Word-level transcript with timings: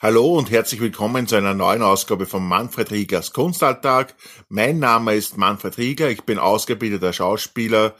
Hallo 0.00 0.38
und 0.38 0.52
herzlich 0.52 0.80
willkommen 0.80 1.26
zu 1.26 1.34
einer 1.34 1.54
neuen 1.54 1.82
Ausgabe 1.82 2.26
von 2.26 2.46
Manfred 2.46 2.92
Riegers 2.92 3.32
Kunstalltag. 3.32 4.14
Mein 4.48 4.78
Name 4.78 5.16
ist 5.16 5.36
Manfred 5.36 5.76
Rieger, 5.76 6.08
ich 6.08 6.22
bin 6.22 6.38
ausgebildeter 6.38 7.12
Schauspieler 7.12 7.96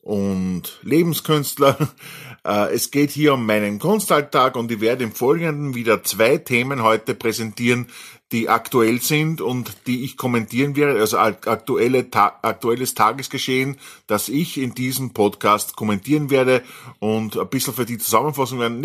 und 0.00 0.78
Lebenskünstler. 0.82 1.76
Äh, 2.42 2.72
es 2.72 2.90
geht 2.90 3.10
hier 3.10 3.34
um 3.34 3.44
meinen 3.44 3.78
Kunstalltag 3.78 4.56
und 4.56 4.72
ich 4.72 4.80
werde 4.80 5.04
im 5.04 5.12
Folgenden 5.12 5.74
wieder 5.74 6.02
zwei 6.04 6.38
Themen 6.38 6.82
heute 6.82 7.14
präsentieren, 7.14 7.88
die 8.32 8.48
aktuell 8.48 9.02
sind 9.02 9.42
und 9.42 9.86
die 9.86 10.04
ich 10.04 10.16
kommentieren 10.16 10.74
werde, 10.74 10.98
also 10.98 11.18
aktuelle, 11.18 12.06
aktuelles 12.10 12.94
Tagesgeschehen, 12.94 13.76
das 14.06 14.30
ich 14.30 14.56
in 14.56 14.74
diesem 14.74 15.12
Podcast 15.12 15.76
kommentieren 15.76 16.30
werde 16.30 16.62
und 16.98 17.36
ein 17.36 17.48
bisschen 17.50 17.74
für 17.74 17.84
die 17.84 17.98
Zusammenfassung 17.98 18.58
werden. 18.58 18.80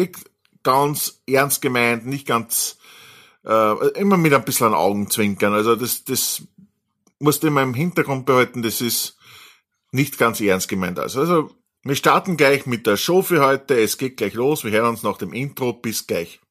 Ganz 0.65 1.21
ernst 1.25 1.61
gemeint, 1.61 2.05
nicht 2.05 2.27
ganz, 2.27 2.77
äh, 3.45 3.87
immer 3.99 4.17
mit 4.17 4.33
ein 4.33 4.43
bisschen 4.43 4.73
Augenzwinkern. 4.73 5.53
Also 5.53 5.77
das, 5.77 6.03
das 6.03 6.41
musst 7.19 7.43
du 7.43 7.47
in 7.47 7.53
meinem 7.53 7.73
Hintergrund 7.73 8.25
behalten, 8.25 8.61
das 8.61 8.81
ist 8.81 9.17
nicht 9.91 10.17
ganz 10.17 10.41
ernst 10.41 10.67
gemeint. 10.67 10.99
Also, 10.99 11.21
also 11.21 11.55
wir 11.83 11.95
starten 11.95 12.35
gleich 12.35 12.65
mit 12.65 12.87
der 12.87 12.97
Show 12.97 13.21
für 13.21 13.45
heute. 13.45 13.79
Es 13.79 13.97
geht 13.97 14.17
gleich 14.17 14.33
los. 14.33 14.63
Wir 14.63 14.71
hören 14.71 14.89
uns 14.89 15.03
nach 15.03 15.17
dem 15.17 15.33
Intro. 15.33 15.71
Bis 15.71 16.07
gleich. 16.07 16.41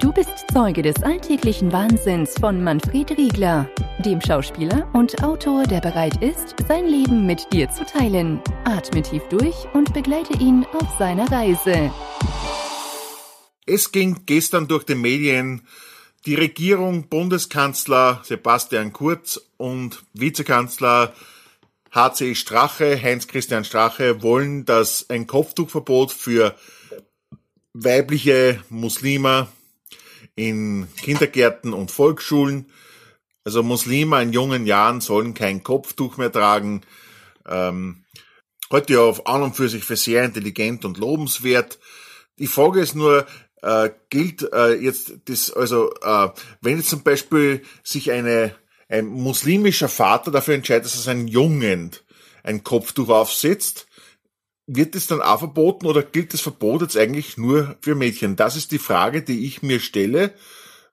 Du 0.00 0.12
bist 0.12 0.30
Zeuge 0.52 0.82
des 0.82 1.02
alltäglichen 1.02 1.72
Wahnsinns 1.72 2.34
von 2.38 2.62
Manfred 2.62 3.10
Riegler, 3.18 3.68
dem 4.04 4.20
Schauspieler 4.20 4.88
und 4.92 5.24
Autor, 5.24 5.64
der 5.64 5.80
bereit 5.80 6.22
ist, 6.22 6.54
sein 6.68 6.86
Leben 6.86 7.26
mit 7.26 7.52
dir 7.52 7.68
zu 7.68 7.84
teilen. 7.84 8.40
Atme 8.64 9.02
tief 9.02 9.24
durch 9.28 9.56
und 9.72 9.92
begleite 9.94 10.34
ihn 10.34 10.64
auf 10.66 10.86
seiner 11.00 11.28
Reise. 11.32 11.90
Es 13.66 13.90
ging 13.90 14.20
gestern 14.26 14.68
durch 14.68 14.84
die 14.84 14.94
Medien, 14.94 15.66
die 16.26 16.36
Regierung, 16.36 17.08
Bundeskanzler 17.08 18.20
Sebastian 18.22 18.92
Kurz 18.92 19.40
und 19.56 20.04
Vizekanzler 20.12 21.12
HC 21.90 22.36
Strache, 22.36 23.02
Heinz-Christian 23.02 23.64
Strache, 23.64 24.22
wollen, 24.22 24.64
dass 24.64 25.10
ein 25.10 25.26
Kopftuchverbot 25.26 26.12
für 26.12 26.54
weibliche 27.72 28.62
Muslime 28.68 29.48
in 30.38 30.86
Kindergärten 31.02 31.72
und 31.72 31.90
Volksschulen, 31.90 32.70
also 33.44 33.64
Muslime 33.64 34.22
in 34.22 34.32
jungen 34.32 34.66
Jahren 34.66 35.00
sollen 35.00 35.34
kein 35.34 35.64
Kopftuch 35.64 36.16
mehr 36.16 36.30
tragen. 36.30 36.82
Ähm, 37.44 38.04
heute 38.70 38.92
ja 38.92 39.00
auf 39.00 39.26
an 39.26 39.42
und 39.42 39.56
für 39.56 39.68
sich 39.68 39.82
für 39.82 39.96
sehr 39.96 40.22
intelligent 40.22 40.84
und 40.84 40.96
lobenswert. 40.96 41.80
Die 42.38 42.46
Frage 42.46 42.80
ist 42.80 42.94
nur, 42.94 43.26
äh, 43.62 43.90
gilt 44.10 44.52
äh, 44.52 44.74
jetzt 44.74 45.14
das, 45.24 45.52
also 45.52 45.92
äh, 46.02 46.28
wenn 46.60 46.76
jetzt 46.76 46.90
zum 46.90 47.02
Beispiel 47.02 47.62
sich 47.82 48.12
eine 48.12 48.54
ein 48.88 49.06
muslimischer 49.06 49.88
Vater 49.88 50.30
dafür 50.30 50.54
entscheidet, 50.54 50.86
dass 50.86 50.94
er 50.94 51.02
seinen 51.02 51.28
Jungen 51.28 51.90
ein 52.42 52.62
Kopftuch 52.64 53.08
aufsetzt, 53.10 53.87
wird 54.68 54.94
es 54.94 55.06
dann 55.06 55.22
auch 55.22 55.38
verboten 55.38 55.86
oder 55.86 56.02
gilt 56.02 56.34
das 56.34 56.42
Verbot 56.42 56.82
jetzt 56.82 56.96
eigentlich 56.96 57.38
nur 57.38 57.76
für 57.80 57.94
Mädchen? 57.94 58.36
Das 58.36 58.54
ist 58.54 58.70
die 58.70 58.78
Frage, 58.78 59.22
die 59.22 59.46
ich 59.46 59.62
mir 59.62 59.80
stelle. 59.80 60.34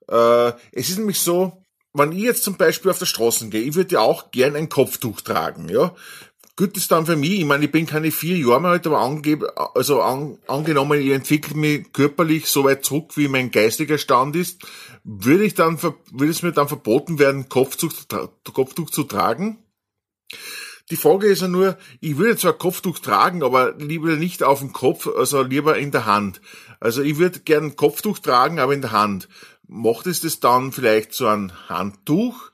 Äh, 0.09 0.53
es 0.71 0.89
ist 0.89 0.97
nämlich 0.97 1.19
so, 1.19 1.61
wenn 1.93 2.13
ich 2.13 2.23
jetzt 2.23 2.43
zum 2.43 2.55
Beispiel 2.55 2.89
auf 2.89 2.99
der 2.99 3.05
Straße 3.05 3.49
gehe, 3.49 3.61
ich 3.61 3.75
würde 3.75 3.95
ja 3.95 3.99
auch 3.99 4.31
gern 4.31 4.55
ein 4.55 4.69
Kopftuch 4.69 5.21
tragen, 5.21 5.69
ja. 5.69 5.93
Gut 6.57 6.77
ist 6.77 6.89
dann 6.89 7.05
für 7.05 7.17
mich, 7.17 7.39
ich 7.39 7.45
meine, 7.45 7.65
ich 7.65 7.71
bin 7.71 7.85
keine 7.85 8.11
vier 8.11 8.37
Jahre 8.37 8.61
mehr 8.61 8.71
alt, 8.71 8.87
aber 8.87 8.99
angeb, 8.99 9.43
also 9.73 10.01
an, 10.01 10.37
angenommen, 10.47 11.01
ich 11.01 11.11
entwickle 11.11 11.57
mich 11.57 11.91
körperlich 11.91 12.47
so 12.47 12.63
weit 12.63 12.85
zurück, 12.85 13.17
wie 13.17 13.27
mein 13.27 13.51
geistiger 13.51 13.97
Stand 13.97 14.37
ist, 14.37 14.65
würde 15.03 15.43
ich 15.43 15.53
dann, 15.53 15.81
würde 15.83 16.31
es 16.31 16.43
mir 16.43 16.53
dann 16.53 16.69
verboten 16.69 17.19
werden, 17.19 17.49
Kopftuch, 17.49 17.91
Kopftuch 18.53 18.89
zu 18.89 19.03
tragen? 19.03 19.57
Die 20.91 20.97
Frage 20.97 21.28
ist 21.28 21.41
ja 21.41 21.47
nur, 21.47 21.78
ich 22.00 22.18
würde 22.18 22.38
zwar 22.38 22.53
Kopftuch 22.53 23.00
tragen, 23.00 23.44
aber 23.44 23.73
lieber 23.78 24.16
nicht 24.16 24.44
auf 24.44 24.59
dem 24.59 24.72
Kopf, 24.72 25.07
also 25.07 25.41
lieber 25.41 25.78
in 25.78 25.91
der 25.91 26.06
Hand. 26.06 26.41
Also 26.79 27.01
ich 27.01 27.18
würde 27.18 27.40
gern 27.40 27.75
Kopftuch 27.75 28.19
tragen, 28.19 28.59
aber 28.59 28.73
in 28.73 28.81
der 28.81 28.91
Hand. 28.91 29.28
Macht 29.68 30.06
es 30.06 30.22
das 30.22 30.40
dann 30.40 30.72
vielleicht 30.72 31.13
so 31.13 31.28
ein 31.28 31.51
Handtuch? 31.69 32.51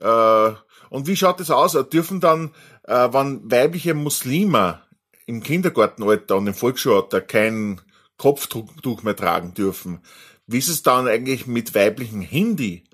Äh, 0.00 0.52
und 0.88 1.08
wie 1.08 1.16
schaut 1.16 1.40
das 1.40 1.50
aus? 1.50 1.76
Dürfen 1.90 2.20
dann 2.20 2.52
äh, 2.84 3.08
wenn 3.12 3.50
weibliche 3.50 3.94
Muslime 3.94 4.80
im 5.26 5.42
Kindergartenalter 5.42 6.36
und 6.36 6.46
im 6.46 6.54
Volksschulalter 6.54 7.20
kein 7.20 7.80
Kopftuch 8.18 9.02
mehr 9.02 9.16
tragen 9.16 9.54
dürfen, 9.54 10.00
wie 10.46 10.58
ist 10.58 10.68
es 10.68 10.82
dann 10.82 11.08
eigentlich 11.08 11.46
mit 11.46 11.74
weiblichen 11.74 12.20
Hindi? 12.20 12.84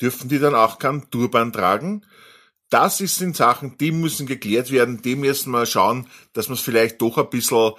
Dürfen 0.00 0.28
die 0.28 0.38
dann 0.38 0.54
auch 0.54 0.78
keinen 0.78 1.10
Turban 1.10 1.52
tragen? 1.52 2.04
Das 2.70 2.98
sind 2.98 3.36
Sachen, 3.36 3.78
die 3.78 3.92
müssen 3.92 4.26
geklärt 4.26 4.70
werden, 4.70 5.00
die 5.02 5.16
müssen 5.16 5.50
wir 5.50 5.66
schauen, 5.66 6.06
dass 6.32 6.48
wir 6.48 6.54
es 6.54 6.60
vielleicht 6.60 7.00
doch 7.00 7.16
ein 7.16 7.30
bisschen 7.30 7.72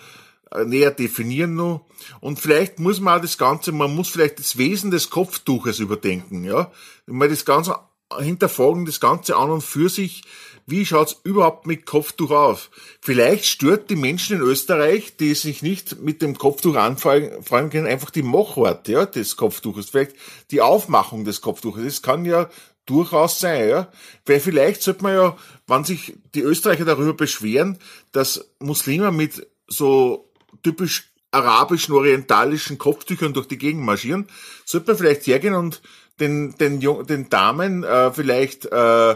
äh, 0.51 0.63
näher 0.63 0.91
definieren 0.91 1.55
noch. 1.55 1.85
Und 2.21 2.39
vielleicht 2.39 2.79
muss 2.79 3.01
man 3.01 3.17
auch 3.17 3.21
das 3.21 3.37
Ganze, 3.37 3.71
man 3.71 3.93
muss 3.93 4.09
vielleicht 4.09 4.39
das 4.39 4.57
Wesen 4.57 4.91
des 4.91 5.09
Kopftuches 5.09 5.79
überdenken, 5.79 6.45
ja. 6.45 6.71
Mal 7.05 7.29
das 7.29 7.43
Ganze 7.43 7.79
hinterfragen, 8.17 8.85
das 8.85 9.01
Ganze 9.01 9.35
an 9.35 9.49
und 9.49 9.61
für 9.61 9.89
sich, 9.89 10.23
wie 10.65 10.85
schaut's 10.85 11.17
überhaupt 11.23 11.67
mit 11.67 11.85
Kopftuch 11.85 12.31
auf? 12.31 12.69
Vielleicht 13.01 13.45
stört 13.45 13.89
die 13.89 13.95
Menschen 13.95 14.37
in 14.37 14.41
Österreich, 14.41 15.17
die 15.17 15.33
sich 15.33 15.61
nicht 15.61 16.01
mit 16.01 16.21
dem 16.21 16.37
Kopftuch 16.37 16.75
anfallen 16.75 17.69
können, 17.69 17.87
einfach 17.87 18.09
die 18.09 18.23
Machart 18.23 18.87
ja, 18.87 19.05
des 19.05 19.35
Kopftuches, 19.35 19.89
vielleicht 19.89 20.15
die 20.51 20.61
Aufmachung 20.61 21.25
des 21.25 21.41
Kopftuches. 21.41 21.83
Das 21.83 22.01
kann 22.01 22.25
ja 22.25 22.49
durchaus 22.87 23.39
sein, 23.39 23.69
ja. 23.69 23.91
Weil 24.25 24.39
vielleicht 24.39 24.81
sollte 24.81 25.03
man 25.03 25.13
ja, 25.13 25.37
wenn 25.67 25.83
sich 25.83 26.15
die 26.33 26.41
Österreicher 26.41 26.85
darüber 26.85 27.13
beschweren, 27.13 27.77
dass 28.11 28.49
Muslime 28.59 29.11
mit 29.11 29.47
so 29.67 30.31
typisch 30.63 31.11
arabischen, 31.31 31.93
orientalischen 31.93 32.77
Kopftüchern 32.77 33.33
durch 33.33 33.47
die 33.47 33.57
Gegend 33.57 33.83
marschieren, 33.83 34.27
sollte 34.65 34.87
man 34.87 34.97
vielleicht 34.97 35.27
hergehen 35.27 35.53
und 35.53 35.81
den, 36.19 36.55
den, 36.57 36.79
den 36.79 37.29
Damen 37.29 37.83
äh, 37.83 38.11
vielleicht 38.11 38.65
äh, 38.65 39.15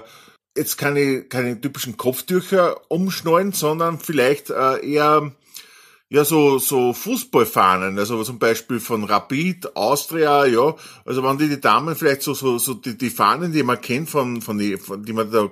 jetzt 0.55 0.77
keine, 0.77 1.23
keine 1.23 1.59
typischen 1.59 1.97
Kopftücher 1.97 2.79
umschneiden, 2.89 3.53
sondern 3.53 3.99
vielleicht 3.99 4.49
äh, 4.49 4.85
eher 4.85 5.31
ja 6.11 6.25
so 6.25 6.59
so 6.59 6.91
Fußballfahnen, 6.93 7.97
also 7.97 8.21
zum 8.23 8.37
Beispiel 8.37 8.81
von 8.81 9.05
Rapid, 9.05 9.77
Austria, 9.77 10.45
ja, 10.45 10.75
also 11.05 11.23
wenn 11.23 11.37
die 11.37 11.47
die 11.47 11.61
Damen 11.61 11.95
vielleicht 11.95 12.21
so 12.21 12.33
so 12.33 12.57
so 12.57 12.73
die, 12.73 12.97
die 12.97 13.09
Fahnen, 13.09 13.53
die 13.53 13.63
man 13.63 13.79
kennt 13.79 14.09
von 14.09 14.41
von 14.41 14.57
die 14.57 14.77
von 14.77 15.03
die 15.05 15.13
man 15.13 15.31
da 15.31 15.49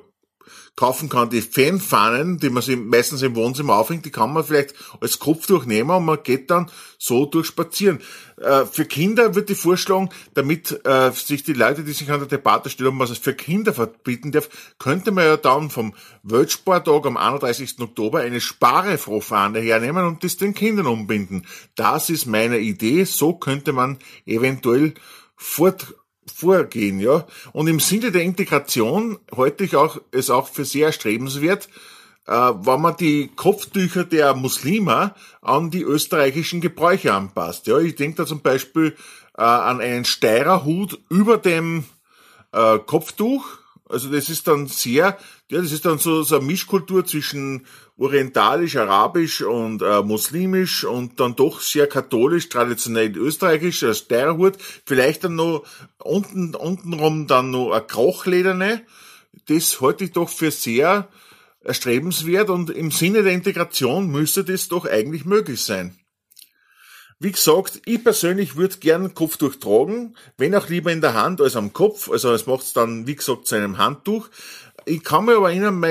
kaufen 0.79 1.09
kann, 1.09 1.29
die 1.29 1.41
Fanfahnen, 1.41 2.37
die 2.37 2.49
man 2.49 2.63
sich 2.63 2.77
meistens 2.77 3.21
im 3.21 3.35
Wohnzimmer 3.35 3.75
aufhängt, 3.75 4.05
die 4.05 4.11
kann 4.11 4.31
man 4.31 4.45
vielleicht 4.45 4.73
als 5.01 5.19
Kopftuch 5.19 5.65
nehmen 5.65 5.89
und 5.89 6.05
man 6.05 6.23
geht 6.23 6.49
dann 6.49 6.71
so 6.97 7.25
durchspazieren. 7.25 7.99
Äh, 8.37 8.63
für 8.65 8.85
Kinder 8.85 9.35
wird 9.35 9.49
die 9.49 9.55
vorschlagen, 9.55 10.09
damit 10.35 10.85
äh, 10.85 11.11
sich 11.11 11.43
die 11.43 11.51
Leute, 11.51 11.83
die 11.83 11.91
sich 11.91 12.09
an 12.09 12.19
der 12.19 12.29
Debatte 12.29 12.69
stellen, 12.69 12.97
was 12.97 13.09
es 13.09 13.17
für 13.17 13.33
Kinder 13.33 13.73
verbieten 13.73 14.31
darf, 14.31 14.47
könnte 14.79 15.11
man 15.11 15.25
ja 15.25 15.35
dann 15.35 15.69
vom 15.69 15.93
Weltsporttag 16.23 17.05
am 17.05 17.17
31. 17.17 17.77
Oktober 17.81 18.19
eine 18.19 18.39
Sparefrohfahne 18.39 19.59
hernehmen 19.59 20.05
und 20.05 20.23
das 20.23 20.37
den 20.37 20.53
Kindern 20.53 20.87
umbinden. 20.87 21.43
Das 21.75 22.09
ist 22.09 22.25
meine 22.25 22.59
Idee. 22.59 23.03
So 23.03 23.33
könnte 23.33 23.73
man 23.73 23.97
eventuell 24.25 24.93
fort 25.35 25.93
vorgehen, 26.29 26.99
ja. 26.99 27.25
Und 27.53 27.67
im 27.67 27.79
Sinne 27.79 28.11
der 28.11 28.23
Integration 28.23 29.19
halte 29.35 29.63
ich 29.63 29.75
auch, 29.75 29.99
es 30.11 30.29
auch 30.29 30.47
für 30.47 30.65
sehr 30.65 30.87
erstrebenswert, 30.87 31.69
äh, 32.27 32.31
wenn 32.31 32.81
man 32.81 32.95
die 32.97 33.31
Kopftücher 33.35 34.03
der 34.03 34.35
Muslime 34.35 35.15
an 35.41 35.71
die 35.71 35.81
österreichischen 35.81 36.61
Gebräuche 36.61 37.13
anpasst. 37.13 37.67
Ja, 37.67 37.79
ich 37.79 37.95
denke 37.95 38.17
da 38.17 38.25
zum 38.25 38.41
Beispiel 38.41 38.95
äh, 39.37 39.41
an 39.41 39.81
einen 39.81 40.05
Steirerhut 40.05 40.99
über 41.09 41.37
dem 41.37 41.85
äh, 42.51 42.77
Kopftuch. 42.79 43.45
Also 43.87 44.11
das 44.11 44.29
ist 44.29 44.47
dann 44.47 44.67
sehr, 44.67 45.17
ja, 45.49 45.61
das 45.61 45.71
ist 45.71 45.85
dann 45.85 45.97
so, 45.97 46.21
so 46.21 46.37
eine 46.37 46.45
Mischkultur 46.45 47.05
zwischen 47.05 47.65
orientalisch, 47.99 48.77
arabisch 48.77 49.41
und 49.41 49.81
äh, 49.81 50.01
muslimisch 50.01 50.85
und 50.85 51.19
dann 51.19 51.35
doch 51.35 51.59
sehr 51.59 51.85
katholisch, 51.85 52.47
traditionell 52.47 53.15
österreichisch, 53.17 53.83
als 53.83 53.99
Steirerhut. 53.99 54.57
Vielleicht 54.85 55.25
dann 55.25 55.35
noch 55.35 55.65
unten, 55.97 56.55
untenrum 56.55 57.27
dann 57.27 57.51
noch 57.51 57.71
eine 57.71 57.85
Krochlederne. 57.85 58.81
Das 59.47 59.81
halte 59.81 60.05
ich 60.05 60.13
doch 60.13 60.29
für 60.29 60.49
sehr 60.49 61.09
erstrebenswert 61.61 62.49
und 62.49 62.69
im 62.69 62.89
Sinne 62.89 63.21
der 63.21 63.33
Integration 63.33 64.07
müsste 64.07 64.45
das 64.45 64.69
doch 64.69 64.85
eigentlich 64.85 65.25
möglich 65.25 65.61
sein. 65.61 65.99
Wie 67.19 67.33
gesagt, 67.33 67.81
ich 67.83 68.01
persönlich 68.01 68.55
würde 68.55 68.77
gern 68.77 69.13
Kopftuch 69.13 69.55
tragen, 69.55 70.15
wenn 70.37 70.55
auch 70.55 70.69
lieber 70.69 70.89
in 70.89 71.01
der 71.01 71.15
Hand 71.15 71.41
als 71.41 71.57
am 71.57 71.73
Kopf. 71.73 72.09
Also 72.09 72.31
es 72.31 72.47
macht 72.47 72.63
es 72.63 72.71
dann, 72.71 73.07
wie 73.07 73.15
gesagt, 73.17 73.45
zu 73.45 73.55
einem 73.55 73.77
Handtuch. 73.77 74.29
Ich 74.85 75.03
kann 75.03 75.25
mir 75.25 75.35
aber 75.35 75.49
erinnern, 75.49 75.81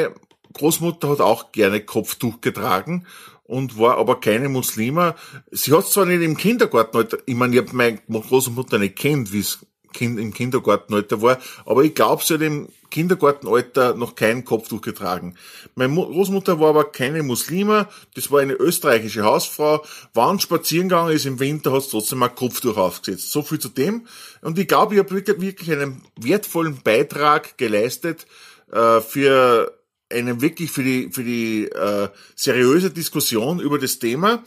Großmutter 0.54 1.08
hat 1.08 1.20
auch 1.20 1.52
gerne 1.52 1.80
Kopftuch 1.80 2.40
getragen 2.40 3.06
und 3.44 3.78
war 3.78 3.96
aber 3.96 4.20
keine 4.20 4.48
Muslima. 4.48 5.16
Sie 5.50 5.72
hat 5.72 5.86
zwar 5.86 6.06
nicht 6.06 6.22
im 6.22 6.36
Kindergartenalter, 6.36 7.18
ich 7.26 7.34
meine, 7.34 7.56
ich 7.56 7.62
habe 7.62 7.74
meine 7.74 7.98
Großmutter 8.08 8.78
nicht 8.78 8.96
kennt, 8.96 9.32
wie 9.32 9.40
es 9.40 9.58
kind, 9.92 10.18
im 10.20 10.32
Kindergartenalter 10.32 11.22
war, 11.22 11.38
aber 11.64 11.82
ich 11.82 11.94
glaube, 11.94 12.22
sie 12.24 12.34
hat 12.34 12.42
im 12.42 12.68
Kindergartenalter 12.90 13.94
noch 13.94 14.14
kein 14.14 14.44
Kopftuch 14.44 14.80
getragen. 14.80 15.34
Meine 15.74 15.94
Großmutter 15.94 16.60
war 16.60 16.70
aber 16.70 16.84
keine 16.84 17.22
Muslima, 17.22 17.88
das 18.14 18.30
war 18.30 18.40
eine 18.40 18.54
österreichische 18.54 19.24
Hausfrau, 19.24 19.84
wann 20.14 20.40
spazieren 20.40 20.88
gegangen 20.88 21.14
ist 21.14 21.26
im 21.26 21.40
Winter, 21.40 21.72
hat 21.72 21.82
sie 21.82 21.90
trotzdem 21.90 22.22
ein 22.22 22.34
Kopftuch 22.34 22.76
aufgesetzt. 22.76 23.30
So 23.30 23.42
viel 23.42 23.58
zu 23.58 23.68
dem. 23.68 24.06
Und 24.42 24.58
ich 24.58 24.68
glaube, 24.68 24.94
ich 24.94 25.00
habe 25.00 25.10
wirklich 25.10 25.72
einen 25.72 26.02
wertvollen 26.16 26.80
Beitrag 26.82 27.58
geleistet 27.58 28.26
äh, 28.72 29.00
für 29.00 29.77
eine 30.10 30.40
wirklich 30.40 30.70
für 30.70 30.82
die 30.82 31.10
für 31.10 31.25
die 31.25 31.64
äh, 31.66 32.08
seriöse 32.34 32.90
Diskussion 32.90 33.60
über 33.60 33.78
das 33.78 33.99
Thema. 33.99 34.43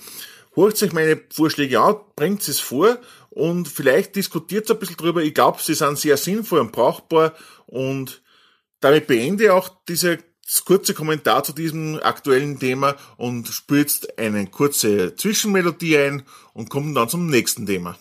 Holt 0.56 0.78
sich 0.78 0.92
meine 0.92 1.22
Vorschläge 1.34 1.80
an, 1.80 1.96
bringt 2.16 2.46
es 2.48 2.60
vor 2.60 3.00
und 3.30 3.68
vielleicht 3.69 4.16
diskutiert 4.16 4.69
ein 4.69 4.80
bisschen 4.80 4.98
drüber. 4.98 5.24
Ich 5.24 5.34
glaube, 5.34 5.60
sie 5.62 5.74
sind 5.74 5.98
sehr 5.98 6.18
sinnvoll 6.18 6.60
und 6.60 6.74
brauchbar 6.74 7.34
und 7.68 8.22
damit 8.81 9.08
beende 9.08 9.54
auch 9.54 9.69
diese 9.88 10.19
kurze 10.66 10.94
Kommentar 10.94 11.44
zu 11.44 11.54
diesem 11.54 12.00
aktuellen 12.02 12.60
Thema 12.60 12.98
und 13.16 13.48
spüre 13.48 13.81
jetzt 13.81 14.19
eine 14.19 14.48
kurze 14.48 15.16
Zwischenmelodie 15.16 15.98
ein 15.98 16.24
und 16.54 16.69
komme 16.69 16.94
dann 16.94 17.08
zum 17.08 17.28
nächsten 17.28 17.66
Thema. 17.66 17.98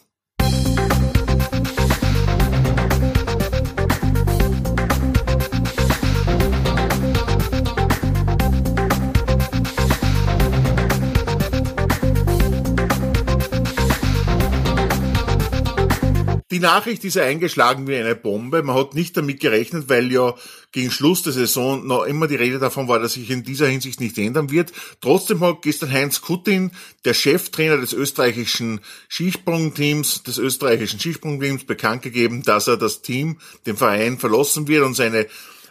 Die 16.50 16.58
Nachricht 16.58 17.04
ist 17.04 17.14
ja 17.14 17.22
eingeschlagen 17.22 17.86
wie 17.86 17.94
eine 17.94 18.16
Bombe. 18.16 18.64
Man 18.64 18.74
hat 18.74 18.94
nicht 18.94 19.16
damit 19.16 19.38
gerechnet, 19.38 19.88
weil 19.88 20.10
ja 20.10 20.34
gegen 20.72 20.90
Schluss 20.90 21.22
der 21.22 21.32
Saison 21.32 21.86
noch 21.86 22.04
immer 22.04 22.26
die 22.26 22.34
Rede 22.34 22.58
davon 22.58 22.88
war, 22.88 22.98
dass 22.98 23.12
sich 23.12 23.30
in 23.30 23.44
dieser 23.44 23.68
Hinsicht 23.68 24.00
nicht 24.00 24.18
ändern 24.18 24.50
wird. 24.50 24.72
Trotzdem 25.00 25.40
hat 25.40 25.62
gestern 25.62 25.92
Heinz 25.92 26.22
Kuttin, 26.22 26.72
der 27.04 27.14
Cheftrainer 27.14 27.76
des 27.76 27.92
österreichischen 27.92 28.80
Skisprungteams, 29.08 30.24
des 30.24 30.38
österreichischen 30.38 30.98
Skisprungteams, 30.98 31.64
bekannt 31.64 32.02
gegeben, 32.02 32.42
dass 32.42 32.66
er 32.66 32.76
das 32.76 33.02
Team, 33.02 33.38
den 33.66 33.76
Verein 33.76 34.18
verlassen 34.18 34.66
wird 34.66 34.84
und 34.84 34.94
seine 34.94 35.28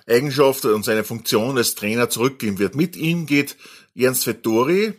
Eigenschaft 0.08 0.64
und 0.64 0.86
seine 0.86 1.04
Funktion 1.04 1.58
als 1.58 1.76
Trainer 1.76 2.10
zurückgehen 2.10 2.58
wird. 2.58 2.76
Mit 2.76 2.96
ihm 2.96 3.26
geht 3.26 3.58
Ernst 3.96 4.26
Vettori, 4.26 4.94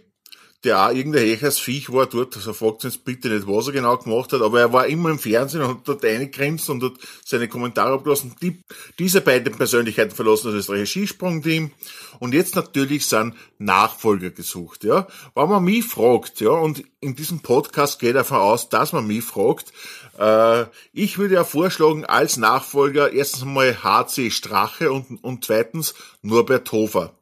der 0.65 0.87
auch 0.87 0.93
irgendein 0.93 1.25
hecheres 1.25 1.59
Viech 1.59 1.91
war 1.91 2.07
dort, 2.07 2.37
also 2.37 2.53
fragt 2.53 2.85
uns 2.85 2.99
bitte 2.99 3.29
nicht, 3.29 3.47
was 3.47 3.69
er 3.69 3.73
genau 3.73 3.97
gemacht 3.97 4.33
hat, 4.33 4.43
aber 4.43 4.61
er 4.61 4.73
war 4.73 4.87
immer 4.87 5.11
im 5.11 5.19
Fernsehen 5.19 5.63
und 5.63 5.69
hat 5.69 5.89
dort 5.89 6.05
eingegrenzt 6.05 6.69
und 6.69 6.83
hat 6.83 6.93
seine 7.25 7.49
Kommentare 7.49 7.95
abgelassen. 7.95 8.35
Die, 8.43 8.61
diese 8.99 9.23
beiden 9.23 9.57
Persönlichkeiten 9.57 10.15
verlassen 10.15 10.49
das 10.49 10.57
österreichische 10.57 11.01
Skisprungteam 11.01 11.71
und 12.19 12.35
jetzt 12.35 12.57
natürlich 12.57 13.07
sind 13.07 13.35
Nachfolger 13.59 14.31
gesucht, 14.31 14.85
ja. 14.85 15.07
Wenn 15.35 15.49
man 15.49 15.65
mich 15.65 15.87
fragt, 15.87 16.41
ja, 16.41 16.51
und 16.51 16.85
in 17.01 17.17
diesem 17.17 17.41
Podcast 17.41 17.99
geht 17.99 18.17
davon 18.17 18.39
aus, 18.39 18.69
dass 18.69 18.93
man 18.93 19.07
mich 19.07 19.25
fragt, 19.25 19.73
äh, 20.19 20.67
ich 20.93 21.17
würde 21.17 21.37
ja 21.37 21.45
vorschlagen, 21.45 22.05
als 22.05 22.37
Nachfolger 22.37 23.13
erstens 23.13 23.47
mal 23.47 23.83
HC 23.83 24.31
Strache 24.31 24.93
und, 24.93 25.25
und 25.25 25.47
zweitens 25.47 25.95
Norbert 26.21 26.71
Hofer. 26.73 27.15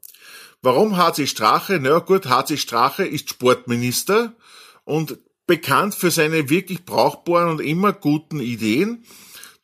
Warum 0.61 0.97
HC 0.97 1.27
Strache? 1.29 1.79
Na 1.81 2.01
gut, 2.01 2.27
HC 2.27 2.57
Strache 2.57 3.05
ist 3.05 3.31
Sportminister 3.31 4.33
und 4.85 5.19
bekannt 5.47 5.95
für 5.95 6.11
seine 6.11 6.51
wirklich 6.51 6.85
brauchbaren 6.85 7.51
und 7.51 7.61
immer 7.61 7.93
guten 7.93 8.41
Ideen. 8.41 9.05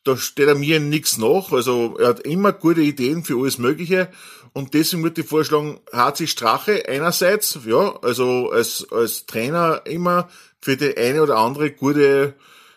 Da 0.05 0.15
steht 0.15 0.47
er 0.47 0.55
mir 0.55 0.79
nichts 0.79 1.17
nach. 1.17 1.51
Also 1.51 1.97
er 1.97 2.09
hat 2.09 2.21
immer 2.21 2.53
gute 2.53 2.81
Ideen 2.81 3.25
für 3.25 3.37
alles 3.37 3.57
Mögliche. 3.57 4.09
Und 4.53 4.73
deswegen 4.73 5.03
würde 5.03 5.21
ich 5.21 5.27
vorschlagen, 5.27 5.81
HC 5.91 6.27
Strache 6.27 6.87
einerseits, 6.87 7.59
ja, 7.65 7.97
also 8.01 8.51
als, 8.51 8.87
als 8.89 9.25
Trainer 9.25 9.81
immer 9.85 10.29
für 10.61 10.77
die 10.77 10.95
eine 10.95 11.23
oder 11.23 11.37
andere 11.37 11.71
gute 11.71 12.35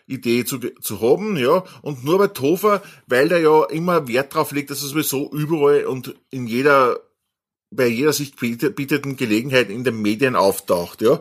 Idee 0.09 0.45
zu, 0.45 0.59
zu 0.59 1.01
haben, 1.01 1.37
ja. 1.37 1.63
Und 1.83 2.05
Norbert 2.05 2.41
Hofer, 2.41 2.83
weil 3.07 3.29
der 3.29 3.41
ja 3.41 3.65
immer 3.67 4.09
Wert 4.09 4.35
drauf 4.35 4.51
legt, 4.51 4.71
dass 4.71 4.83
er 4.83 4.89
sowieso 4.89 5.31
überall 5.31 5.85
und 5.85 6.17
in 6.31 6.49
jeder 6.49 6.99
bei 7.71 7.87
jeder 7.87 8.13
sich 8.13 8.35
bietenden 8.37 9.17
Gelegenheit 9.17 9.71
in 9.71 9.85
den 9.85 10.01
Medien 10.01 10.37
auftaucht. 10.37 11.03
Ja. 11.03 11.21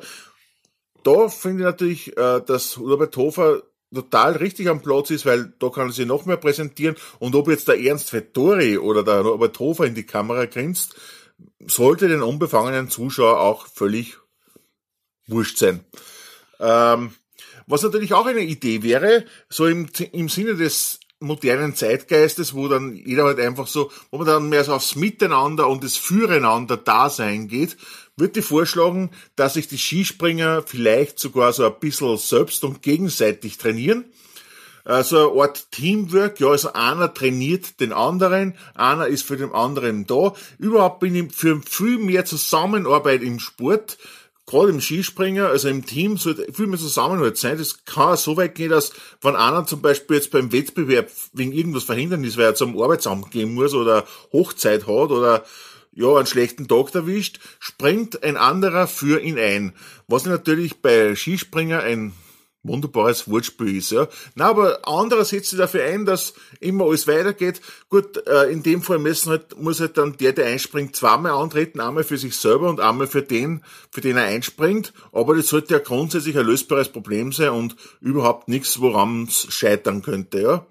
Da 1.03 1.29
finde 1.29 1.63
ich 1.63 1.65
natürlich, 1.65 2.17
äh, 2.17 2.41
dass 2.45 2.77
Robert 2.79 3.15
Hofer 3.17 3.63
total 3.94 4.33
richtig 4.33 4.67
am 4.67 4.81
Platz 4.81 5.11
ist, 5.11 5.25
weil 5.25 5.53
da 5.59 5.69
kann 5.69 5.89
er 5.89 5.94
sich 5.94 6.05
noch 6.05 6.25
mehr 6.25 6.38
präsentieren. 6.38 6.95
Und 7.19 7.35
ob 7.35 7.47
jetzt 7.47 7.67
der 7.67 7.79
Ernst 7.79 8.11
Vettori 8.11 8.77
oder 8.77 9.03
der 9.03 9.21
Robert 9.21 9.57
Hofer 9.59 9.85
in 9.85 9.95
die 9.95 10.05
Kamera 10.05 10.45
grinst, 10.45 10.95
sollte 11.65 12.07
den 12.07 12.21
unbefangenen 12.21 12.89
Zuschauer 12.89 13.39
auch 13.39 13.67
völlig 13.67 14.17
wurscht 15.27 15.57
sein. 15.57 15.83
Ähm, 16.59 17.13
was 17.67 17.83
natürlich 17.83 18.13
auch 18.13 18.25
eine 18.25 18.41
Idee 18.41 18.81
wäre, 18.81 19.25
so 19.49 19.67
im, 19.67 19.88
im 20.11 20.29
Sinne 20.29 20.55
des 20.55 20.99
modernen 21.19 21.75
Zeitgeistes, 21.75 22.54
wo 22.54 22.68
dann 22.68 22.96
jeder 22.96 23.24
halt 23.25 23.40
einfach 23.40 23.68
so, 23.68 23.92
wo 24.12 24.18
man 24.18 24.28
dann 24.28 24.50
mehr 24.50 24.64
so 24.64 24.74
aufs 24.74 24.96
Miteinander 24.96 25.68
und 25.68 25.84
das 25.84 25.98
Füreinander 25.98 26.78
Dasein 26.78 27.48
geht, 27.48 27.78
würde 28.16 28.40
ich 28.40 28.46
vorschlagen, 28.46 29.12
dass 29.36 29.56
sich 29.56 29.68
die 29.68 29.78
Skispringer 29.78 30.64
vielleicht 30.66 31.19
sogar 31.19 31.54
so 31.54 31.66
ein 31.66 31.80
bisschen 31.80 32.18
selbst 32.18 32.64
und 32.64 32.81
gegenseitig 32.81 33.58
trainieren. 33.58 34.06
Also 34.88 35.31
eine 35.34 35.42
Art 35.42 35.72
Teamwork, 35.72 36.40
ja, 36.40 36.48
also 36.48 36.72
einer 36.72 37.14
trainiert 37.14 37.81
den 37.81 37.92
anderen, 37.92 38.56
einer 38.74 39.08
ist 39.08 39.25
für 39.25 39.36
den 39.36 39.52
anderen 39.52 40.08
da. 40.08 40.34
Überhaupt 40.60 41.02
bin 41.02 41.14
ich 41.14 41.34
für 41.34 41.62
viel 41.62 41.98
mehr 41.98 42.24
Zusammenarbeit 42.24 43.22
im 43.22 43.40
Sport, 43.40 43.98
gerade 44.47 44.69
im 44.69 44.81
Skispringer, 44.81 45.49
also 45.49 45.67
im 45.67 45.85
Team, 45.85 46.17
sollte 46.17 46.51
viel 46.51 46.67
mehr 46.67 46.79
Zusammenhalt 46.79 47.38
sein. 47.38 47.57
Das 47.57 47.85
kann 47.85 48.13
auch 48.13 48.17
so 48.17 48.38
weit 48.38 48.55
gehen, 48.55 48.71
dass 48.71 48.94
wenn 49.21 49.35
einer 49.35 49.65
zum 49.65 49.81
Beispiel 49.81 50.15
jetzt 50.15 50.31
beim 50.31 50.51
Wettbewerb 50.51 51.11
wegen 51.33 51.51
irgendwas 51.51 51.83
verhindern 51.83 52.23
ist, 52.23 52.38
weil 52.38 52.45
er 52.45 52.55
zum 52.55 52.81
Arbeitsamt 52.81 53.29
gehen 53.29 53.53
muss 53.53 53.73
oder 53.73 54.07
Hochzeit 54.31 54.88
hat 54.88 55.11
oder 55.11 55.45
ja, 55.91 56.15
einen 56.15 56.27
schlechten 56.27 56.67
Tag 56.67 56.95
erwischt, 56.95 57.39
springt 57.59 58.23
ein 58.23 58.38
anderer 58.38 58.88
für 58.88 59.21
ihn 59.21 59.38
ein. 59.38 59.73
Was 60.07 60.25
natürlich 60.25 60.81
bei 60.81 61.15
Skispringer 61.15 61.81
ein 61.81 62.13
wunderbares 62.68 63.30
Wortspiel 63.30 63.78
ist. 63.78 63.92
Ja. 63.92 64.08
Na, 64.36 64.50
aber 64.50 64.88
anderer 64.88 65.25
setzt 65.25 65.50
sich 65.50 65.60
dafür 65.60 65.84
ein, 65.84 66.06
dass 66.06 66.34
immer 66.59 66.86
alles 66.86 67.07
weitergeht. 67.07 67.62
Gut, 67.90 68.26
äh, 68.28 68.52
in 68.52 68.64
dem 68.64 68.81
Fall 68.81 69.00
müssen 69.00 69.30
halt, 69.30 69.59
muss 69.59 69.80
halt 69.80 69.97
dann 69.97 70.18
der, 70.18 70.33
der 70.33 70.47
einspringt, 70.47 70.95
zweimal 70.95 71.31
antreten, 71.31 71.80
einmal 71.80 72.04
für 72.04 72.18
sich 72.18 72.36
selber 72.36 72.69
und 72.69 72.80
einmal 72.80 73.07
für 73.07 73.21
den, 73.21 73.64
für 73.92 74.02
den 74.02 74.18
er 74.18 74.26
einspringt. 74.26 74.94
Aber 75.12 75.36
das 75.36 75.47
sollte 75.47 75.74
ja 75.74 75.80
grundsätzlich 75.80 76.38
ein 76.38 76.45
lösbares 76.45 76.90
Problem 76.90 77.31
sein 77.31 77.50
und 77.50 77.76
überhaupt 78.02 78.47
nichts, 78.47 78.80
woran 78.80 79.24
es 79.24 79.47
scheitern 79.54 80.02
könnte. 80.02 80.66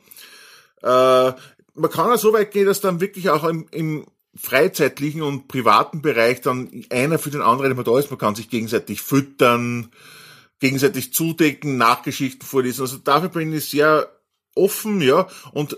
Ja. 0.83 1.29
Äh, 1.29 1.35
man 1.75 1.91
kann 1.91 2.09
ja 2.09 2.19
so 2.19 2.33
weit 2.33 2.53
gehen, 2.53 2.67
dass 2.67 2.81
dann 2.81 3.01
wirklich 3.01 3.31
auch 3.31 3.45
im, 3.45 3.67
im 3.71 4.07
freizeitlichen 4.37 5.23
und 5.23 5.49
privaten 5.49 6.03
Bereich 6.03 6.41
dann 6.41 6.85
einer 6.91 7.19
für 7.19 7.31
den 7.31 7.43
anderen 7.43 7.73
immer 7.73 7.85
da 7.85 7.99
ist. 7.99 8.11
Man 8.11 8.19
kann 8.19 8.35
sich 8.35 8.51
gegenseitig 8.51 9.03
füttern, 9.03 9.91
gegenseitig 10.61 11.13
zudecken, 11.13 11.77
Nachgeschichten 11.77 12.47
vorlesen. 12.47 12.83
Also 12.83 12.97
dafür 12.99 13.29
bin 13.29 13.53
ich 13.53 13.69
sehr 13.69 14.11
offen, 14.55 15.01
ja, 15.01 15.29
und 15.53 15.77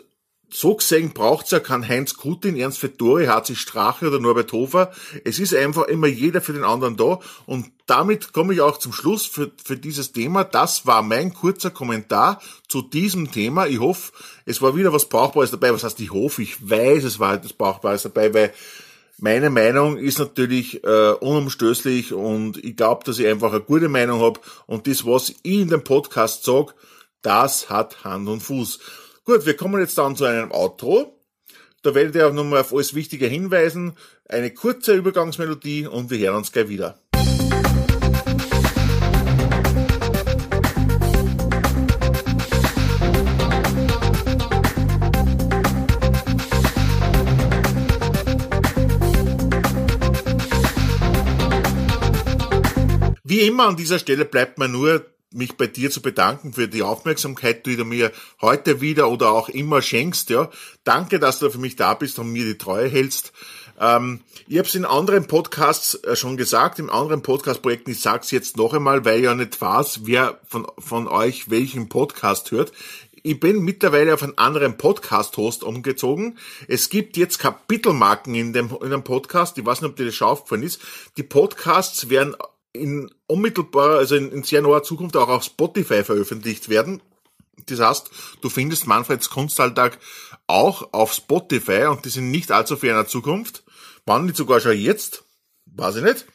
so 0.50 0.74
gesehen 0.74 1.12
braucht's 1.12 1.50
ja 1.50 1.60
kein 1.60 1.86
Heinz 1.86 2.14
Kutin, 2.14 2.56
Ernst 2.56 2.82
Vettori, 2.82 3.26
HC 3.26 3.54
Strache 3.54 4.06
oder 4.06 4.18
Norbert 4.18 4.52
Hofer. 4.52 4.92
Es 5.24 5.38
ist 5.38 5.54
einfach 5.54 5.84
immer 5.84 6.06
jeder 6.06 6.40
für 6.40 6.54
den 6.54 6.64
anderen 6.64 6.96
da. 6.96 7.18
Und 7.44 7.70
damit 7.86 8.32
komme 8.32 8.54
ich 8.54 8.60
auch 8.60 8.78
zum 8.78 8.92
Schluss 8.92 9.26
für, 9.26 9.52
für 9.62 9.76
dieses 9.76 10.12
Thema. 10.12 10.44
Das 10.44 10.86
war 10.86 11.02
mein 11.02 11.34
kurzer 11.34 11.70
Kommentar 11.70 12.40
zu 12.66 12.80
diesem 12.80 13.30
Thema. 13.30 13.66
Ich 13.66 13.78
hoffe, 13.78 14.12
es 14.46 14.62
war 14.62 14.74
wieder 14.74 14.92
was 14.92 15.08
Brauchbares 15.08 15.50
dabei. 15.50 15.72
Was 15.72 15.84
heißt, 15.84 16.00
ich 16.00 16.12
hoffe, 16.12 16.42
ich 16.42 16.68
weiß, 16.68 17.04
es 17.04 17.18
war 17.18 17.34
etwas 17.34 17.52
Brauchbares 17.52 18.04
dabei, 18.04 18.32
weil 18.32 18.54
meine 19.18 19.50
Meinung 19.50 19.98
ist 19.98 20.18
natürlich 20.18 20.82
äh, 20.84 21.12
unumstößlich 21.12 22.12
und 22.12 22.62
ich 22.64 22.76
glaube, 22.76 23.04
dass 23.04 23.18
ich 23.18 23.26
einfach 23.26 23.52
eine 23.52 23.60
gute 23.60 23.88
Meinung 23.88 24.20
habe 24.20 24.40
und 24.66 24.86
das, 24.86 25.04
was 25.04 25.30
ich 25.30 25.44
in 25.44 25.68
dem 25.68 25.82
Podcast 25.82 26.44
sage, 26.44 26.74
das 27.22 27.68
hat 27.68 28.04
Hand 28.04 28.28
und 28.28 28.40
Fuß. 28.40 28.78
Gut, 29.24 29.44
wir 29.44 29.56
kommen 29.56 29.80
jetzt 29.80 29.98
dann 29.98 30.16
zu 30.16 30.24
einem 30.24 30.52
Outro. 30.52 31.20
Da 31.82 31.94
werdet 31.94 32.14
ihr 32.14 32.28
auch 32.28 32.32
nochmal 32.32 32.60
auf 32.60 32.72
alles 32.72 32.94
Wichtige 32.94 33.26
hinweisen. 33.26 33.96
Eine 34.28 34.52
kurze 34.52 34.94
Übergangsmelodie 34.94 35.86
und 35.86 36.10
wir 36.10 36.18
hören 36.18 36.36
uns 36.36 36.52
gleich 36.52 36.68
wieder. 36.68 36.98
Wie 53.38 53.46
immer 53.46 53.68
an 53.68 53.76
dieser 53.76 54.00
Stelle 54.00 54.24
bleibt 54.24 54.58
mir 54.58 54.66
nur 54.66 55.06
mich 55.30 55.56
bei 55.56 55.68
dir 55.68 55.92
zu 55.92 56.02
bedanken 56.02 56.54
für 56.54 56.66
die 56.66 56.82
Aufmerksamkeit, 56.82 57.66
die 57.66 57.76
du 57.76 57.84
mir 57.84 58.10
heute 58.40 58.80
wieder 58.80 59.08
oder 59.08 59.30
auch 59.30 59.48
immer 59.48 59.80
schenkst. 59.80 60.30
Ja, 60.30 60.50
danke, 60.82 61.20
dass 61.20 61.38
du 61.38 61.48
für 61.48 61.58
mich 61.58 61.76
da 61.76 61.94
bist 61.94 62.18
und 62.18 62.32
mir 62.32 62.44
die 62.44 62.58
Treue 62.58 62.88
hältst. 62.88 63.32
Ähm, 63.78 64.22
ich 64.48 64.58
habe 64.58 64.66
es 64.66 64.74
in 64.74 64.84
anderen 64.84 65.28
Podcasts 65.28 65.94
äh, 66.02 66.16
schon 66.16 66.36
gesagt, 66.36 66.80
in 66.80 66.90
anderen 66.90 67.22
Podcast-Projekten. 67.22 67.92
Ich 67.92 68.00
sage 68.00 68.22
es 68.24 68.32
jetzt 68.32 68.56
noch 68.56 68.74
einmal, 68.74 69.04
weil 69.04 69.18
ich 69.18 69.26
ja 69.26 69.36
nicht 69.36 69.60
weiß, 69.60 70.00
wer 70.02 70.40
von 70.44 70.66
von 70.76 71.06
euch 71.06 71.48
welchen 71.48 71.88
Podcast 71.88 72.50
hört. 72.50 72.72
Ich 73.22 73.38
bin 73.38 73.60
mittlerweile 73.60 74.14
auf 74.14 74.24
einen 74.24 74.36
anderen 74.36 74.78
Podcast-Host 74.78 75.62
umgezogen. 75.62 76.38
Es 76.66 76.90
gibt 76.90 77.16
jetzt 77.16 77.38
Kapitelmarken 77.38 78.34
in 78.34 78.52
dem, 78.52 78.76
in 78.82 78.90
dem 78.90 79.04
Podcast. 79.04 79.58
Ich 79.58 79.64
weiß 79.64 79.80
nicht, 79.80 79.90
ob 79.90 79.96
dir 79.96 80.06
das 80.06 80.16
schon 80.16 80.26
aufgefallen 80.26 80.64
ist. 80.64 80.80
Die 81.16 81.22
Podcasts 81.22 82.10
werden 82.10 82.34
in 82.72 83.10
unmittelbarer, 83.26 83.98
also 83.98 84.14
in, 84.14 84.30
in 84.30 84.42
sehr 84.42 84.62
naher 84.62 84.82
Zukunft 84.82 85.16
auch 85.16 85.28
auf 85.28 85.44
Spotify 85.44 86.04
veröffentlicht 86.04 86.68
werden. 86.68 87.02
Das 87.66 87.80
heißt, 87.80 88.10
du 88.40 88.48
findest 88.48 88.86
Manfreds 88.86 89.30
Kunstalltag 89.30 89.98
auch 90.46 90.92
auf 90.92 91.12
Spotify 91.12 91.86
und 91.86 92.04
die 92.04 92.10
sind 92.10 92.30
nicht 92.30 92.52
allzu 92.52 92.76
ferner 92.76 93.06
Zukunft. 93.06 93.64
Wann 94.06 94.26
nicht 94.26 94.36
sogar 94.36 94.60
schon 94.60 94.78
jetzt? 94.78 95.24
Weiß 95.66 95.96
ich 95.96 96.02
nicht. 96.02 96.26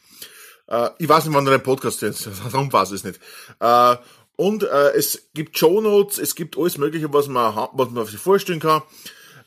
Äh, 0.68 0.90
ich 0.98 1.08
weiß 1.08 1.24
nicht, 1.24 1.34
wann 1.34 1.44
du 1.44 1.50
dein 1.50 1.62
Podcast 1.62 2.02
ist. 2.02 2.28
Darum 2.52 2.72
weiß 2.72 2.90
ich 2.90 2.96
es 2.96 3.04
nicht. 3.04 3.20
Äh, 3.60 3.96
und 4.36 4.64
äh, 4.64 4.90
es 4.94 5.28
gibt 5.34 5.58
Show 5.58 5.80
Notes, 5.80 6.18
es 6.18 6.34
gibt 6.34 6.58
alles 6.58 6.78
Mögliche, 6.78 7.12
was 7.12 7.28
man, 7.28 7.68
was 7.72 7.90
man 7.90 8.06
sich 8.06 8.18
vorstellen 8.18 8.60
kann. 8.60 8.82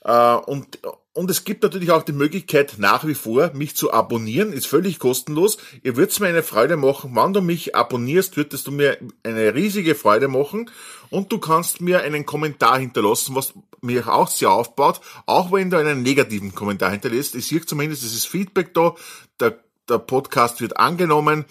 Äh, 0.08 0.36
und, 0.36 0.80
und 1.14 1.30
es 1.30 1.44
gibt 1.44 1.64
natürlich 1.64 1.92
auch 1.92 2.04
die 2.04 2.14
Möglichkeit, 2.14 2.76
nach 2.78 3.06
wie 3.06 3.14
vor 3.14 3.52
mich 3.54 3.76
zu 3.76 3.92
abonnieren. 3.92 4.54
Ist 4.54 4.66
völlig 4.66 5.00
kostenlos. 5.00 5.58
Ihr 5.84 5.98
würdet 5.98 6.20
mir 6.20 6.28
eine 6.28 6.44
Freude 6.44 6.78
machen. 6.78 7.16
Wenn 7.16 7.34
du 7.34 7.42
mich 7.42 7.76
abonnierst, 7.76 8.38
würdest 8.38 8.66
du 8.66 8.72
mir 8.72 8.98
eine 9.24 9.54
riesige 9.54 9.94
Freude 9.96 10.30
machen. 10.30 10.72
Und 11.10 11.32
du 11.32 11.40
kannst 11.40 11.82
mir 11.82 12.02
einen 12.02 12.26
Kommentar 12.26 12.80
hinterlassen, 12.80 13.36
was 13.36 13.54
mich 13.82 14.08
auch 14.08 14.30
sehr 14.30 14.50
aufbaut. 14.50 15.02
Auch 15.26 15.52
wenn 15.52 15.70
du 15.70 15.78
einen 15.78 16.02
negativen 16.02 16.56
Kommentar 16.56 16.92
hinterlässt. 16.92 17.36
Ich 17.36 17.48
sehe 17.48 17.66
zumindest, 17.66 18.04
es 18.04 18.16
ist 18.16 18.28
Feedback 18.28 18.74
da. 18.74 18.96
Der, 19.42 19.60
der 19.90 20.00
Podcast 20.00 20.62
wird 20.62 20.78
angenommen. 20.78 21.46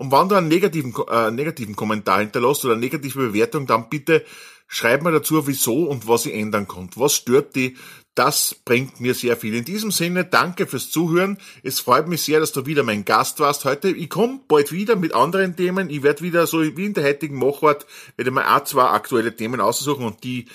Und 0.00 0.10
wenn 0.12 0.30
du 0.30 0.34
einen 0.34 0.48
negativen, 0.48 0.94
äh, 1.10 1.30
negativen 1.30 1.76
Kommentar 1.76 2.20
hinterlässt 2.20 2.64
oder 2.64 2.72
eine 2.72 2.80
negative 2.80 3.18
Bewertung, 3.18 3.66
dann 3.66 3.90
bitte 3.90 4.24
schreib 4.66 5.02
mir 5.02 5.12
dazu, 5.12 5.46
wieso 5.46 5.84
und 5.84 6.08
was 6.08 6.24
ich 6.24 6.32
ändern 6.32 6.66
kann. 6.66 6.88
Was 6.94 7.12
stört 7.12 7.54
die? 7.54 7.76
Das 8.14 8.56
bringt 8.64 8.98
mir 8.98 9.12
sehr 9.12 9.36
viel. 9.36 9.54
In 9.54 9.66
diesem 9.66 9.90
Sinne, 9.90 10.24
danke 10.24 10.66
fürs 10.66 10.88
Zuhören. 10.88 11.36
Es 11.62 11.80
freut 11.80 12.08
mich 12.08 12.22
sehr, 12.22 12.40
dass 12.40 12.52
du 12.52 12.64
wieder 12.64 12.82
mein 12.82 13.04
Gast 13.04 13.40
warst 13.40 13.66
heute. 13.66 13.90
Ich 13.90 14.08
komme 14.08 14.40
bald 14.48 14.72
wieder 14.72 14.96
mit 14.96 15.12
anderen 15.12 15.54
Themen. 15.54 15.90
Ich 15.90 16.02
werde 16.02 16.22
wieder 16.22 16.46
so 16.46 16.62
wie 16.62 16.86
in 16.86 16.94
der 16.94 17.04
heutigen 17.04 17.36
Machart, 17.36 17.84
werde 18.16 18.30
mal 18.30 18.56
auch 18.56 18.64
zwei 18.64 18.84
aktuelle 18.84 19.36
Themen 19.36 19.60
aussuchen 19.60 20.06
und 20.06 20.24
die 20.24 20.46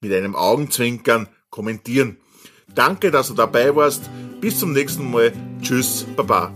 mit 0.00 0.14
einem 0.14 0.34
Augenzwinkern 0.34 1.28
kommentieren. 1.50 2.16
Danke, 2.74 3.10
dass 3.10 3.28
du 3.28 3.34
dabei 3.34 3.76
warst. 3.76 4.08
Bis 4.40 4.58
zum 4.58 4.72
nächsten 4.72 5.10
Mal. 5.10 5.34
Tschüss, 5.60 6.06
Baba. 6.16 6.54